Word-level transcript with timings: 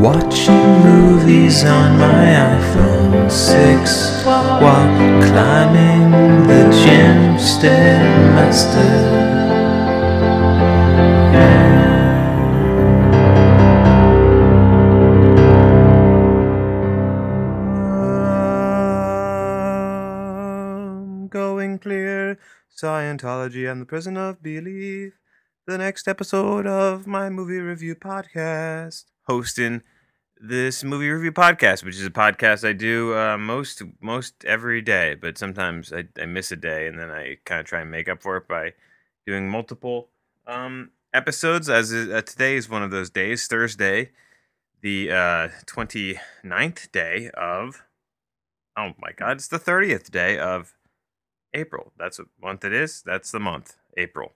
Watching 0.00 0.54
movies 0.84 1.64
on 1.64 1.98
my 1.98 2.24
iPhone 2.54 3.28
6 3.28 4.24
while 4.24 5.22
climbing 5.26 6.46
the 6.46 6.70
gym 6.70 7.36
stairmaster. 7.36 9.28
Going 21.28 21.80
clear, 21.80 22.38
Scientology 22.72 23.68
and 23.68 23.82
the 23.82 23.86
Prison 23.86 24.16
of 24.16 24.40
Belief. 24.40 25.14
The 25.66 25.76
next 25.76 26.06
episode 26.06 26.68
of 26.68 27.08
my 27.08 27.28
movie 27.28 27.58
review 27.58 27.96
podcast. 27.96 29.04
Hosting 29.28 29.82
this 30.40 30.82
movie 30.82 31.10
review 31.10 31.32
podcast, 31.32 31.84
which 31.84 31.96
is 31.96 32.06
a 32.06 32.10
podcast 32.10 32.66
I 32.66 32.72
do 32.72 33.14
uh, 33.14 33.36
most 33.36 33.82
most 34.00 34.44
every 34.44 34.80
day, 34.80 35.14
but 35.14 35.36
sometimes 35.36 35.92
I, 35.92 36.04
I 36.20 36.26
miss 36.26 36.50
a 36.50 36.56
day 36.56 36.86
and 36.86 36.98
then 36.98 37.10
I 37.10 37.36
kind 37.44 37.60
of 37.60 37.66
try 37.66 37.82
and 37.82 37.90
make 37.90 38.08
up 38.08 38.22
for 38.22 38.38
it 38.38 38.48
by 38.48 38.72
doing 39.26 39.50
multiple 39.50 40.08
um, 40.46 40.90
episodes. 41.12 41.68
As 41.68 41.92
is, 41.92 42.10
uh, 42.10 42.22
today 42.22 42.56
is 42.56 42.70
one 42.70 42.82
of 42.82 42.90
those 42.90 43.10
days, 43.10 43.46
Thursday, 43.46 44.10
the 44.80 45.10
uh, 45.10 45.48
29th 45.66 46.90
day 46.90 47.30
of 47.34 47.82
Oh 48.78 48.92
my 48.96 49.10
God, 49.10 49.32
it's 49.32 49.48
the 49.48 49.58
30th 49.58 50.10
day 50.10 50.38
of 50.38 50.72
April. 51.52 51.92
That's 51.98 52.18
what 52.18 52.28
month 52.40 52.64
it 52.64 52.72
is. 52.72 53.02
That's 53.02 53.32
the 53.32 53.40
month, 53.40 53.76
April. 53.96 54.34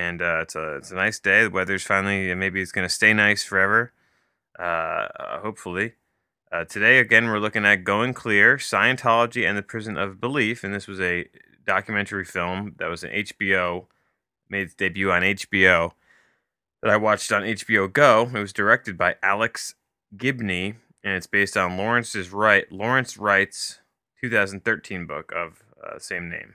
And 0.00 0.22
uh, 0.22 0.38
it's 0.40 0.54
a 0.54 0.76
it's 0.76 0.90
a 0.90 0.94
nice 0.94 1.18
day. 1.18 1.42
The 1.42 1.50
weather's 1.50 1.82
finally 1.82 2.34
maybe 2.34 2.62
it's 2.62 2.72
gonna 2.72 2.88
stay 2.88 3.12
nice 3.12 3.44
forever. 3.44 3.92
Uh, 4.58 4.62
uh, 4.62 5.40
hopefully. 5.40 5.92
Uh, 6.50 6.64
today 6.64 6.98
again 6.98 7.26
we're 7.26 7.38
looking 7.38 7.66
at 7.66 7.84
Going 7.84 8.14
Clear, 8.14 8.56
Scientology 8.56 9.46
and 9.46 9.58
the 9.58 9.62
Prison 9.62 9.98
of 9.98 10.18
Belief, 10.18 10.64
and 10.64 10.72
this 10.72 10.88
was 10.88 11.00
a 11.00 11.28
documentary 11.66 12.24
film 12.24 12.76
that 12.78 12.88
was 12.88 13.04
an 13.04 13.10
HBO 13.10 13.88
made 14.48 14.62
its 14.62 14.74
debut 14.74 15.12
on 15.12 15.20
HBO 15.20 15.92
that 16.82 16.90
I 16.90 16.96
watched 16.96 17.30
on 17.30 17.42
HBO 17.42 17.92
Go. 17.92 18.30
It 18.34 18.40
was 18.40 18.54
directed 18.54 18.96
by 18.96 19.16
Alex 19.22 19.74
Gibney, 20.16 20.76
and 21.04 21.14
it's 21.14 21.26
based 21.26 21.58
on 21.58 21.76
Lawrence's 21.76 22.32
Wright 22.32 22.64
Lawrence 22.72 23.18
Wright's 23.18 23.80
2013 24.22 25.06
book 25.06 25.30
of 25.36 25.62
uh, 25.84 25.98
same 25.98 26.30
name. 26.30 26.54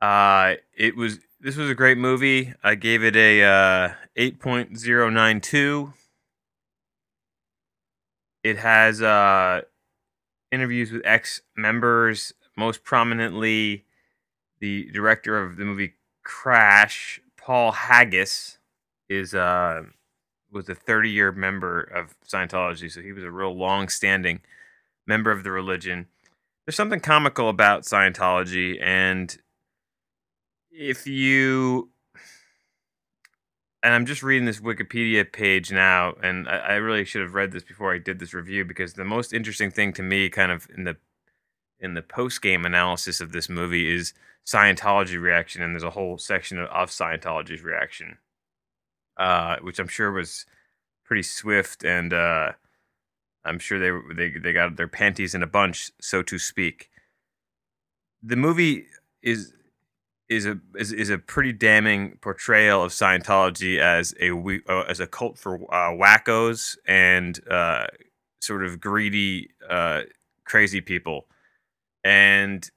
Uh, 0.00 0.54
it 0.76 0.96
was 0.96 1.20
this 1.40 1.56
was 1.56 1.70
a 1.70 1.74
great 1.74 1.98
movie. 1.98 2.52
I 2.62 2.74
gave 2.74 3.02
it 3.02 3.16
a 3.16 3.42
uh, 3.42 3.92
8.092. 4.16 5.92
It 8.42 8.58
has 8.58 9.02
uh, 9.02 9.62
interviews 10.50 10.92
with 10.92 11.02
ex 11.04 11.42
members, 11.56 12.32
most 12.56 12.84
prominently 12.84 13.84
the 14.60 14.90
director 14.92 15.42
of 15.42 15.56
the 15.56 15.64
movie 15.64 15.94
Crash, 16.22 17.20
Paul 17.36 17.72
Haggis, 17.72 18.58
is 19.08 19.34
uh, 19.34 19.82
was 20.52 20.68
a 20.68 20.74
30 20.74 21.10
year 21.10 21.32
member 21.32 21.80
of 21.80 22.14
Scientology, 22.26 22.90
so 22.90 23.00
he 23.00 23.12
was 23.12 23.24
a 23.24 23.30
real 23.30 23.54
long 23.54 23.88
standing 23.88 24.40
member 25.06 25.30
of 25.30 25.42
the 25.44 25.50
religion. 25.50 26.06
There's 26.66 26.76
something 26.76 27.00
comical 27.00 27.48
about 27.48 27.82
Scientology, 27.82 28.80
and 28.82 29.36
if 30.70 31.06
you 31.06 31.90
and 33.82 33.94
I'm 33.94 34.06
just 34.06 34.22
reading 34.22 34.44
this 34.44 34.60
Wikipedia 34.60 35.30
page 35.30 35.72
now, 35.72 36.12
and 36.22 36.48
I, 36.48 36.56
I, 36.56 36.74
really 36.74 37.04
should 37.04 37.22
have 37.22 37.34
read 37.34 37.52
this 37.52 37.62
before 37.62 37.94
I 37.94 37.98
did 37.98 38.18
this 38.18 38.34
review 38.34 38.64
because 38.64 38.92
the 38.92 39.04
most 39.04 39.32
interesting 39.32 39.70
thing 39.70 39.94
to 39.94 40.02
me, 40.02 40.28
kind 40.28 40.52
of 40.52 40.68
in 40.76 40.84
the 40.84 40.96
in 41.78 41.94
the 41.94 42.02
post 42.02 42.42
game 42.42 42.66
analysis 42.66 43.20
of 43.20 43.32
this 43.32 43.48
movie, 43.48 43.90
is 43.90 44.12
Scientology 44.46 45.20
reaction, 45.20 45.62
and 45.62 45.74
there's 45.74 45.82
a 45.82 45.90
whole 45.90 46.18
section 46.18 46.58
of, 46.58 46.68
of 46.68 46.90
Scientology's 46.90 47.62
reaction, 47.62 48.18
uh, 49.16 49.56
which 49.62 49.78
I'm 49.78 49.88
sure 49.88 50.12
was 50.12 50.44
pretty 51.04 51.22
swift, 51.22 51.82
and 51.82 52.12
uh, 52.12 52.52
I'm 53.44 53.58
sure 53.58 53.78
they 53.78 54.14
they 54.14 54.38
they 54.38 54.52
got 54.52 54.76
their 54.76 54.88
panties 54.88 55.34
in 55.34 55.42
a 55.42 55.46
bunch, 55.46 55.90
so 56.00 56.22
to 56.22 56.38
speak. 56.38 56.90
The 58.22 58.36
movie 58.36 58.86
is 59.22 59.54
is 60.30 60.46
a 60.46 60.58
is, 60.76 60.92
is 60.92 61.10
a 61.10 61.18
pretty 61.18 61.52
damning 61.52 62.16
portrayal 62.20 62.84
of 62.84 62.92
Scientology 62.92 63.78
as 63.78 64.14
a 64.20 64.30
uh, 64.68 64.84
as 64.88 65.00
a 65.00 65.06
cult 65.06 65.36
for 65.36 65.56
uh, 65.74 65.90
wackos 65.90 66.78
and 66.86 67.40
uh, 67.50 67.88
sort 68.40 68.64
of 68.64 68.80
greedy, 68.80 69.50
uh, 69.68 70.02
crazy 70.44 70.80
people, 70.80 71.26
and 72.04 72.70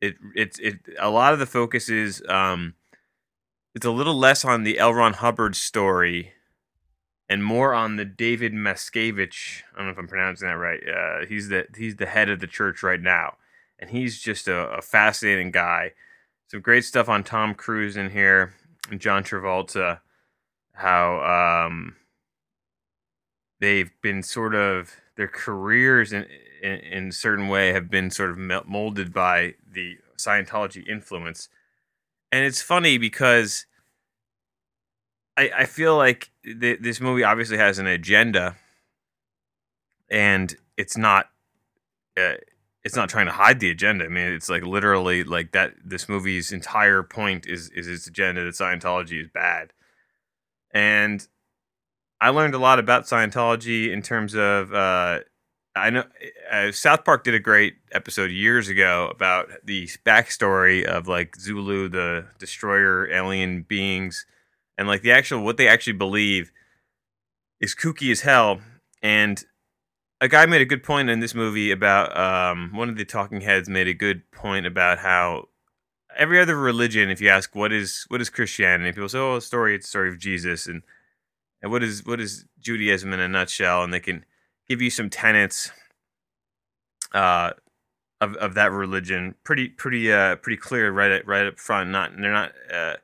it 0.00 0.16
it's 0.34 0.58
it 0.58 0.80
a 0.98 1.08
lot 1.08 1.32
of 1.32 1.38
the 1.38 1.46
focus 1.46 1.88
is 1.88 2.20
um, 2.28 2.74
it's 3.76 3.86
a 3.86 3.90
little 3.92 4.18
less 4.18 4.44
on 4.44 4.64
the 4.64 4.80
L. 4.80 4.92
Ron 4.92 5.12
Hubbard 5.14 5.54
story 5.54 6.32
and 7.28 7.44
more 7.44 7.72
on 7.72 7.96
the 7.96 8.04
David 8.04 8.52
Miscavige. 8.52 9.62
I 9.72 9.78
don't 9.78 9.86
know 9.86 9.92
if 9.92 9.98
I'm 9.98 10.08
pronouncing 10.08 10.48
that 10.48 10.54
right. 10.54 10.80
Uh, 10.88 11.26
he's 11.26 11.50
the 11.50 11.66
he's 11.76 11.96
the 11.96 12.06
head 12.06 12.28
of 12.28 12.40
the 12.40 12.48
church 12.48 12.82
right 12.82 13.00
now, 13.00 13.36
and 13.78 13.90
he's 13.90 14.18
just 14.18 14.48
a, 14.48 14.70
a 14.70 14.82
fascinating 14.82 15.52
guy 15.52 15.92
some 16.48 16.60
great 16.60 16.84
stuff 16.84 17.08
on 17.08 17.24
Tom 17.24 17.54
Cruise 17.54 17.96
in 17.96 18.10
here 18.10 18.54
and 18.90 19.00
John 19.00 19.24
Travolta. 19.24 20.00
How 20.72 21.66
um, 21.66 21.96
they've 23.60 23.90
been 24.02 24.22
sort 24.22 24.54
of 24.54 24.94
their 25.16 25.28
careers 25.28 26.12
in, 26.12 26.26
in 26.62 26.72
in 26.72 27.12
certain 27.12 27.48
way 27.48 27.72
have 27.72 27.90
been 27.90 28.10
sort 28.10 28.30
of 28.30 28.38
molded 28.66 29.12
by 29.12 29.54
the 29.70 29.96
Scientology 30.18 30.86
influence, 30.86 31.48
and 32.30 32.44
it's 32.44 32.62
funny 32.62 32.98
because 32.98 33.66
I 35.36 35.50
I 35.58 35.64
feel 35.64 35.96
like 35.96 36.30
th- 36.44 36.80
this 36.80 37.00
movie 37.00 37.24
obviously 37.24 37.56
has 37.56 37.78
an 37.78 37.86
agenda, 37.86 38.56
and 40.10 40.54
it's 40.76 40.96
not. 40.96 41.30
Uh, 42.18 42.34
it's 42.86 42.94
not 42.94 43.08
trying 43.08 43.26
to 43.26 43.32
hide 43.32 43.58
the 43.58 43.68
agenda. 43.68 44.04
I 44.04 44.08
mean, 44.08 44.32
it's 44.32 44.48
like 44.48 44.62
literally 44.62 45.24
like 45.24 45.50
that. 45.52 45.74
This 45.84 46.08
movie's 46.08 46.52
entire 46.52 47.02
point 47.02 47.44
is 47.44 47.68
is 47.70 47.88
its 47.88 48.06
agenda 48.06 48.44
that 48.44 48.54
Scientology 48.54 49.20
is 49.20 49.28
bad, 49.28 49.72
and 50.70 51.26
I 52.20 52.28
learned 52.28 52.54
a 52.54 52.58
lot 52.58 52.78
about 52.78 53.04
Scientology 53.04 53.92
in 53.92 54.02
terms 54.02 54.34
of. 54.34 54.72
Uh, 54.72 55.20
I 55.74 55.90
know 55.90 56.04
uh, 56.50 56.70
South 56.70 57.04
Park 57.04 57.24
did 57.24 57.34
a 57.34 57.40
great 57.40 57.74
episode 57.90 58.30
years 58.30 58.68
ago 58.68 59.10
about 59.12 59.48
the 59.64 59.88
backstory 60.06 60.84
of 60.84 61.08
like 61.08 61.34
Zulu, 61.34 61.88
the 61.88 62.26
destroyer 62.38 63.10
alien 63.10 63.62
beings, 63.62 64.26
and 64.78 64.86
like 64.86 65.02
the 65.02 65.10
actual 65.10 65.42
what 65.42 65.56
they 65.56 65.66
actually 65.66 65.94
believe 65.94 66.52
is 67.60 67.74
kooky 67.74 68.12
as 68.12 68.20
hell. 68.20 68.60
And 69.02 69.44
a 70.20 70.28
guy 70.28 70.46
made 70.46 70.60
a 70.60 70.66
good 70.66 70.82
point 70.82 71.10
in 71.10 71.20
this 71.20 71.34
movie 71.34 71.70
about 71.70 72.16
um, 72.16 72.70
one 72.74 72.88
of 72.88 72.96
the 72.96 73.04
talking 73.04 73.42
heads 73.42 73.68
made 73.68 73.88
a 73.88 73.94
good 73.94 74.30
point 74.30 74.66
about 74.66 74.98
how 74.98 75.48
every 76.16 76.40
other 76.40 76.56
religion, 76.56 77.10
if 77.10 77.20
you 77.20 77.28
ask 77.28 77.54
what 77.54 77.72
is 77.72 78.06
what 78.08 78.20
is 78.20 78.30
Christianity, 78.30 78.92
people 78.92 79.08
say, 79.08 79.18
"Oh, 79.18 79.38
story, 79.38 79.74
it's 79.74 79.86
the 79.86 79.90
story 79.90 80.08
of 80.08 80.18
Jesus," 80.18 80.66
and 80.66 80.82
and 81.62 81.70
what 81.70 81.82
is 81.82 82.04
what 82.04 82.20
is 82.20 82.46
Judaism 82.58 83.12
in 83.12 83.20
a 83.20 83.28
nutshell, 83.28 83.82
and 83.82 83.92
they 83.92 84.00
can 84.00 84.24
give 84.68 84.80
you 84.80 84.90
some 84.90 85.10
tenets 85.10 85.70
uh, 87.12 87.50
of 88.20 88.34
of 88.36 88.54
that 88.54 88.72
religion, 88.72 89.34
pretty 89.44 89.68
pretty 89.68 90.10
uh, 90.12 90.36
pretty 90.36 90.56
clear 90.56 90.90
right 90.90 91.10
at, 91.10 91.26
right 91.26 91.46
up 91.46 91.58
front. 91.58 91.90
Not 91.90 92.12
they're 92.16 92.32
not 92.32 92.52
uh, 92.72 92.96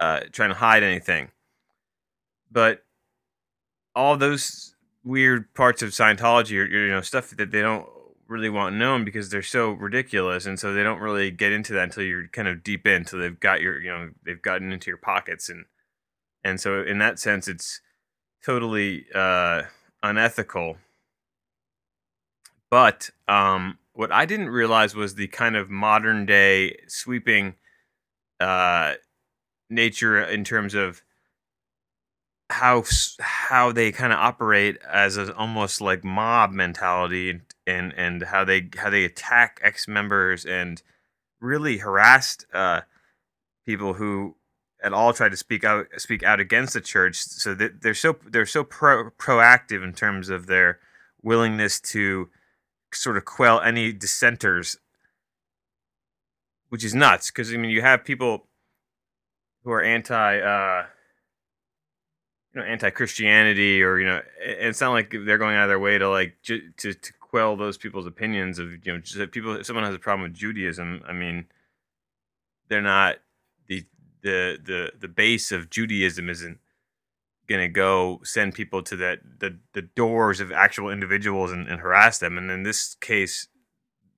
uh, 0.00 0.20
trying 0.32 0.50
to 0.50 0.56
hide 0.56 0.82
anything, 0.82 1.30
but 2.50 2.84
all 3.94 4.16
those 4.16 4.74
weird 5.08 5.52
parts 5.54 5.80
of 5.80 5.90
Scientology 5.90 6.58
or 6.58 6.66
you 6.66 6.90
know 6.90 7.00
stuff 7.00 7.30
that 7.30 7.50
they 7.50 7.62
don't 7.62 7.88
really 8.28 8.50
want 8.50 8.76
known 8.76 9.06
because 9.06 9.30
they're 9.30 9.42
so 9.42 9.70
ridiculous 9.70 10.44
and 10.44 10.60
so 10.60 10.74
they 10.74 10.82
don't 10.82 11.00
really 11.00 11.30
get 11.30 11.50
into 11.50 11.72
that 11.72 11.84
until 11.84 12.02
you're 12.02 12.28
kind 12.28 12.46
of 12.46 12.62
deep 12.62 12.86
in 12.86 12.96
until 12.96 13.18
they've 13.18 13.40
got 13.40 13.62
your 13.62 13.80
you 13.80 13.88
know 13.88 14.10
they've 14.24 14.42
gotten 14.42 14.70
into 14.70 14.90
your 14.90 14.98
pockets 14.98 15.48
and 15.48 15.64
and 16.44 16.60
so 16.60 16.82
in 16.82 16.98
that 16.98 17.18
sense 17.18 17.48
it's 17.48 17.80
totally 18.44 19.06
uh 19.14 19.62
unethical. 20.02 20.76
But 22.70 23.10
um 23.26 23.78
what 23.94 24.12
I 24.12 24.26
didn't 24.26 24.50
realize 24.50 24.94
was 24.94 25.14
the 25.14 25.28
kind 25.28 25.56
of 25.56 25.70
modern 25.70 26.26
day 26.26 26.80
sweeping 26.86 27.54
uh 28.40 28.94
nature 29.70 30.22
in 30.22 30.44
terms 30.44 30.74
of 30.74 31.02
how 32.50 32.82
how 33.20 33.72
they 33.72 33.92
kind 33.92 34.12
of 34.12 34.18
operate 34.18 34.78
as 34.90 35.18
almost 35.18 35.80
like 35.80 36.02
mob 36.02 36.50
mentality 36.50 37.40
and, 37.66 37.92
and 37.94 38.22
how 38.22 38.44
they 38.44 38.68
how 38.76 38.88
they 38.88 39.04
attack 39.04 39.60
ex 39.62 39.86
members 39.86 40.46
and 40.46 40.82
really 41.40 41.78
harassed 41.78 42.46
uh, 42.54 42.80
people 43.66 43.94
who 43.94 44.34
at 44.82 44.92
all 44.92 45.12
tried 45.12 45.30
to 45.30 45.36
speak 45.36 45.62
out 45.62 45.86
speak 45.98 46.22
out 46.22 46.40
against 46.40 46.72
the 46.72 46.80
church. 46.80 47.16
So 47.16 47.54
they're 47.54 47.94
so 47.94 48.16
they're 48.26 48.46
so 48.46 48.64
pro, 48.64 49.10
proactive 49.10 49.84
in 49.84 49.92
terms 49.92 50.30
of 50.30 50.46
their 50.46 50.78
willingness 51.22 51.80
to 51.80 52.30
sort 52.94 53.18
of 53.18 53.24
quell 53.26 53.60
any 53.60 53.92
dissenters, 53.92 54.78
which 56.70 56.84
is 56.84 56.94
nuts. 56.94 57.30
Because 57.30 57.52
I 57.52 57.58
mean, 57.58 57.70
you 57.70 57.82
have 57.82 58.04
people 58.04 58.46
who 59.64 59.70
are 59.70 59.82
anti. 59.82 60.40
Uh, 60.40 60.86
know, 62.58 62.64
anti-Christianity, 62.64 63.82
or 63.82 63.98
you 63.98 64.06
know, 64.06 64.20
it's 64.40 64.80
not 64.80 64.90
like 64.90 65.10
they're 65.10 65.38
going 65.38 65.56
out 65.56 65.64
of 65.64 65.68
their 65.68 65.78
way 65.78 65.98
to 65.98 66.08
like 66.08 66.36
to 66.44 66.60
to 66.78 66.94
quell 67.20 67.56
those 67.56 67.76
people's 67.76 68.06
opinions 68.06 68.58
of 68.58 68.84
you 68.86 68.92
know, 68.92 68.98
just 68.98 69.30
people. 69.32 69.56
If 69.56 69.66
someone 69.66 69.84
has 69.84 69.94
a 69.94 69.98
problem 69.98 70.22
with 70.22 70.38
Judaism, 70.38 71.02
I 71.06 71.12
mean, 71.12 71.46
they're 72.68 72.82
not 72.82 73.16
the 73.66 73.84
the 74.22 74.58
the 74.62 74.92
the 74.98 75.08
base 75.08 75.52
of 75.52 75.70
Judaism 75.70 76.28
isn't 76.28 76.58
going 77.48 77.60
to 77.62 77.68
go 77.68 78.20
send 78.24 78.54
people 78.54 78.82
to 78.82 78.96
that 78.96 79.20
the 79.40 79.58
the 79.72 79.82
doors 79.82 80.40
of 80.40 80.52
actual 80.52 80.90
individuals 80.90 81.50
and, 81.50 81.66
and 81.66 81.80
harass 81.80 82.18
them. 82.18 82.36
And 82.38 82.50
in 82.50 82.62
this 82.62 82.94
case, 82.96 83.48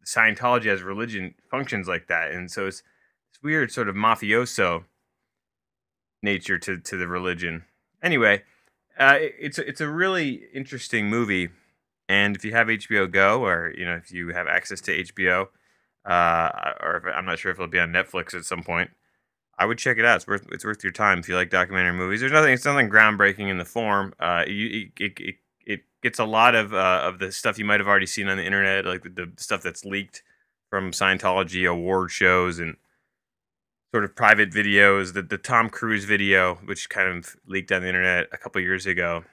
Scientology 0.05 0.67
as 0.67 0.83
religion 0.83 1.35
functions 1.51 1.87
like 1.87 2.09
that, 2.09 2.33
and 2.33 2.51
so 2.51 2.67
it's 2.67 2.83
it's 3.31 3.43
weird, 3.43 3.71
sort 3.71 3.89
of 3.89 3.95
mafioso 3.95 4.85
nature 6.23 6.59
to 6.59 6.79
to 6.79 6.97
the 6.97 7.07
religion. 7.07 7.65
Anyway, 8.03 8.43
uh, 8.99 9.17
it's 9.19 9.59
it's 9.59 9.81
a 9.81 9.89
really 9.89 10.43
interesting 10.55 11.09
movie, 11.09 11.51
and 12.09 12.37
if 12.37 12.45
you 12.45 12.53
have 12.53 12.69
HBO 12.69 13.11
Go 13.11 13.45
or 13.45 13.73
you 13.77 13.85
know 13.85 13.95
if 13.95 14.11
you 14.11 14.29
have 14.29 14.47
access 14.47 14.81
to 14.83 15.05
HBO, 15.05 15.49
uh, 16.05 16.73
or 16.81 16.97
if, 16.97 17.17
I'm 17.17 17.25
not 17.25 17.39
sure 17.39 17.51
if 17.51 17.57
it'll 17.57 17.69
be 17.69 17.79
on 17.79 17.93
Netflix 17.93 18.35
at 18.35 18.45
some 18.45 18.63
point. 18.63 18.91
I 19.59 19.67
would 19.67 19.77
check 19.77 19.99
it 19.99 20.07
out. 20.07 20.17
It's 20.17 20.27
worth 20.27 20.47
it's 20.51 20.65
worth 20.65 20.83
your 20.83 20.93
time 20.93 21.19
if 21.19 21.29
you 21.29 21.37
like 21.37 21.51
documentary 21.51 21.93
movies. 21.93 22.21
There's 22.21 22.33
nothing 22.33 22.55
it's 22.55 22.65
nothing 22.65 22.89
groundbreaking 22.89 23.49
in 23.49 23.59
the 23.59 23.65
form. 23.67 24.15
Uh, 24.19 24.45
you, 24.47 24.89
it, 24.99 25.21
it, 25.21 25.35
it 25.67 25.81
gets 26.03 26.19
a 26.19 26.25
lot 26.25 26.55
of 26.55 26.73
uh, 26.73 27.03
of 27.05 27.19
the 27.19 27.31
stuff 27.31 27.59
you 27.59 27.67
might 27.67 27.79
have 27.79 27.89
already 27.89 28.07
seen 28.07 28.29
on 28.29 28.39
the 28.39 28.45
internet, 28.45 28.87
like 28.87 29.03
the, 29.03 29.11
the 29.11 29.33
stuff 29.37 29.63
that's 29.63 29.85
leaked 29.85 30.23
from 30.71 30.93
Scientology 30.93 31.69
award 31.69 32.11
shows 32.11 32.59
and 32.59 32.77
sort 33.93 34.05
of 34.05 34.15
private 34.17 34.51
videos. 34.51 35.15
The 35.15 35.23
the 35.23 35.39
Tom 35.39 35.71
Cruise 35.71 36.05
video, 36.05 36.57
which 36.65 36.89
kind 36.89 37.09
of 37.09 37.37
leaked 37.47 37.73
on 37.73 37.83
the 37.83 37.89
internet 37.89 38.29
a 38.33 38.39
couple 38.39 38.61
years 38.61 38.87
ago, 38.87 39.25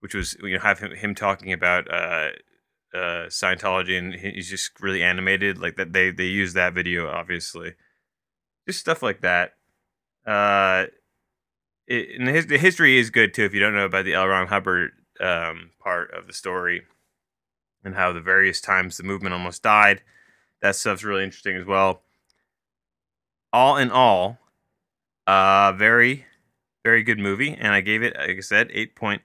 which 0.00 0.14
was 0.14 0.36
you 0.42 0.54
know 0.54 0.60
have 0.60 0.78
him, 0.80 0.92
him 0.92 1.14
talking 1.14 1.52
about 1.52 1.92
uh, 1.92 2.30
uh, 2.94 3.26
Scientology 3.28 3.98
and 3.98 4.14
he's 4.14 4.50
just 4.50 4.80
really 4.80 5.02
animated. 5.02 5.58
Like 5.58 5.76
that 5.76 5.92
they 5.92 6.10
they 6.10 6.26
use 6.26 6.54
that 6.54 6.74
video 6.74 7.08
obviously 7.08 7.74
just 8.66 8.80
stuff 8.80 9.02
like 9.02 9.20
that. 9.20 9.52
Uh, 10.26 10.86
it, 11.86 12.18
and 12.18 12.28
the, 12.28 12.32
his, 12.32 12.46
the 12.46 12.58
history 12.58 12.98
is 12.98 13.10
good 13.10 13.34
too 13.34 13.44
if 13.44 13.54
you 13.54 13.60
don't 13.60 13.74
know 13.74 13.84
about 13.84 14.04
the 14.04 14.14
L. 14.14 14.26
Ron 14.26 14.46
Hubbard 14.46 14.92
um, 15.20 15.70
part 15.80 16.12
of 16.12 16.26
the 16.26 16.32
story 16.32 16.82
and 17.84 17.94
how 17.94 18.12
the 18.12 18.20
various 18.20 18.60
times 18.60 18.96
the 18.96 19.02
movement 19.02 19.34
almost 19.34 19.62
died. 19.62 20.02
That 20.60 20.76
stuff's 20.76 21.02
really 21.02 21.24
interesting 21.24 21.56
as 21.56 21.66
well. 21.66 22.02
All 23.52 23.76
in 23.76 23.90
all, 23.90 24.38
uh, 25.26 25.72
very, 25.72 26.26
very 26.84 27.02
good 27.02 27.18
movie, 27.18 27.54
and 27.54 27.72
I 27.72 27.80
gave 27.80 28.02
it, 28.02 28.16
like 28.16 28.36
I 28.36 28.40
said, 28.40 28.70
eight 28.72 28.96
point 28.96 29.22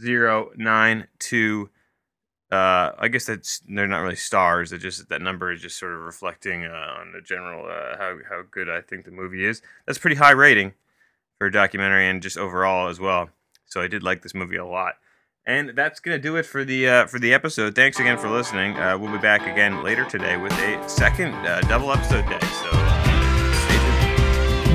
zero 0.00 0.50
nine 0.56 1.08
two 1.18 1.70
uh, 2.50 2.92
I 2.98 3.08
guess 3.08 3.26
that's 3.26 3.60
they're 3.68 3.88
not 3.88 4.02
really 4.02 4.16
stars. 4.16 4.72
It 4.72 4.78
just 4.78 5.08
that 5.08 5.20
number 5.20 5.50
is 5.50 5.60
just 5.60 5.78
sort 5.78 5.94
of 5.94 6.00
reflecting 6.00 6.64
uh, 6.64 6.94
on 7.00 7.12
the 7.12 7.20
general 7.20 7.66
uh, 7.66 7.96
how 7.96 8.18
how 8.28 8.42
good 8.50 8.68
I 8.68 8.80
think 8.80 9.04
the 9.04 9.10
movie 9.10 9.44
is. 9.44 9.62
That's 9.86 9.98
pretty 9.98 10.16
high 10.16 10.30
rating 10.30 10.74
for 11.38 11.48
a 11.48 11.52
documentary 11.52 12.08
and 12.08 12.22
just 12.22 12.38
overall 12.38 12.88
as 12.88 13.00
well. 13.00 13.30
So 13.64 13.80
I 13.80 13.88
did 13.88 14.02
like 14.02 14.22
this 14.22 14.34
movie 14.34 14.56
a 14.56 14.64
lot. 14.64 14.94
And 15.44 15.70
that's 15.76 16.00
gonna 16.00 16.18
do 16.18 16.36
it 16.36 16.46
for 16.46 16.64
the 16.64 16.88
uh, 16.88 17.06
for 17.06 17.18
the 17.18 17.34
episode. 17.34 17.74
Thanks 17.74 17.98
again 17.98 18.18
for 18.18 18.30
listening. 18.30 18.76
Uh, 18.76 18.96
we'll 18.96 19.12
be 19.12 19.18
back 19.18 19.42
again 19.42 19.82
later 19.82 20.04
today 20.04 20.36
with 20.36 20.52
a 20.52 20.88
second 20.88 21.34
uh, 21.46 21.60
double 21.62 21.92
episode 21.92 22.28
day. 22.28 22.46
So 22.62 22.75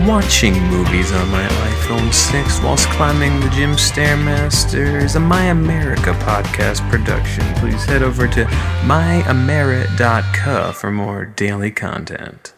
watching 0.08 0.54
movies 0.68 1.12
on 1.12 1.30
my 1.30 1.48
iPhone 1.48 2.14
6 2.14 2.62
whilst 2.62 2.88
climbing 2.90 3.40
the 3.40 3.50
gym 3.50 3.72
Stairmaster 3.72 5.02
is 5.02 5.16
a 5.16 5.20
My 5.20 5.46
America 5.46 6.14
podcast 6.14 6.88
production. 6.90 7.44
Please 7.56 7.86
head 7.86 8.04
over 8.04 8.28
to 8.28 8.46
myameri.ca 8.86 10.74
for 10.74 10.92
more 10.92 11.26
daily 11.26 11.72
content. 11.72 12.54